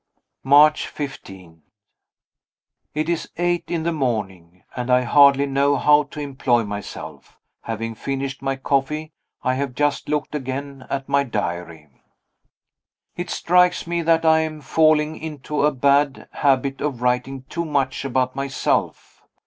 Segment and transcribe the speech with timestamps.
[0.43, 1.61] March 15.
[2.95, 7.37] It is eight in the morning and I hardly know how to employ myself.
[7.65, 9.11] Having finished my coffee,
[9.43, 11.87] I have just looked again at my diary.
[13.15, 18.03] It strikes me that I am falling into a bad habit of writing too much
[18.03, 19.21] about myself.